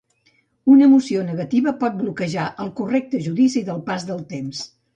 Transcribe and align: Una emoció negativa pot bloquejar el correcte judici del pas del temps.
Una 0.75 0.87
emoció 0.91 1.25
negativa 1.27 1.75
pot 1.85 2.01
bloquejar 2.01 2.47
el 2.65 2.73
correcte 2.81 3.23
judici 3.29 3.65
del 3.71 3.87
pas 3.93 4.11
del 4.13 4.27
temps. 4.37 4.67